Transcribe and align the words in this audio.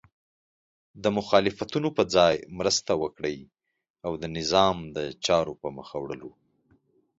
د 1.03 1.05
مخالفتونو 1.17 1.87
په 1.97 2.03
ځای 2.15 2.35
مرسته 2.57 2.91
وکړئ 3.03 3.37
او 4.05 4.11
د 4.21 4.23
نظام 4.37 4.77
د 4.95 4.97
چارو 5.25 5.53
په 5.61 5.67
مخته 5.75 5.97
وړلو 5.99 6.31